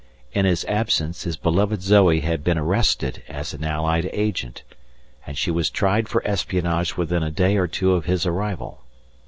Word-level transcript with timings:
In 0.33 0.45
his 0.45 0.65
absence, 0.65 1.25
his 1.25 1.37
beloved 1.37 1.83
Zoe 1.83 2.21
had 2.21 2.43
been 2.43 2.57
arrested 2.57 3.21
as 3.27 3.53
an 3.53 3.63
Allied 3.63 4.09
Agent, 4.13 4.63
and 5.27 5.37
she 5.37 5.51
was 5.51 5.69
tried 5.69 6.07
for 6.09 6.27
espionage 6.27 6.97
within 6.97 7.21
a 7.21 7.29
day 7.29 7.55
or 7.55 7.67
two 7.67 7.93
of 7.93 8.05
his 8.05 8.25
arrival. 8.25 8.81